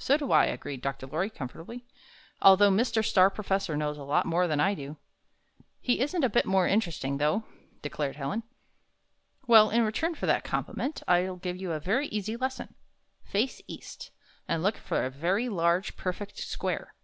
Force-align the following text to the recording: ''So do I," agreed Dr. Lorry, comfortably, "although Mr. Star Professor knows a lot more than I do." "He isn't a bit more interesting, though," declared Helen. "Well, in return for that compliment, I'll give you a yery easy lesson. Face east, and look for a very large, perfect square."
''So 0.00 0.18
do 0.18 0.32
I," 0.32 0.46
agreed 0.46 0.82
Dr. 0.82 1.06
Lorry, 1.06 1.30
comfortably, 1.30 1.84
"although 2.42 2.72
Mr. 2.72 3.04
Star 3.04 3.30
Professor 3.30 3.76
knows 3.76 3.96
a 3.96 4.02
lot 4.02 4.26
more 4.26 4.48
than 4.48 4.58
I 4.58 4.74
do." 4.74 4.96
"He 5.80 6.00
isn't 6.00 6.24
a 6.24 6.28
bit 6.28 6.44
more 6.44 6.66
interesting, 6.66 7.18
though," 7.18 7.44
declared 7.80 8.16
Helen. 8.16 8.42
"Well, 9.46 9.70
in 9.70 9.84
return 9.84 10.16
for 10.16 10.26
that 10.26 10.42
compliment, 10.42 11.04
I'll 11.06 11.36
give 11.36 11.56
you 11.56 11.70
a 11.70 11.80
yery 11.80 12.08
easy 12.10 12.36
lesson. 12.36 12.74
Face 13.22 13.62
east, 13.68 14.10
and 14.48 14.60
look 14.64 14.76
for 14.76 15.04
a 15.04 15.08
very 15.08 15.48
large, 15.48 15.96
perfect 15.96 16.38
square." 16.38 16.96